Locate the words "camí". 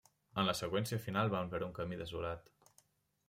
1.81-1.99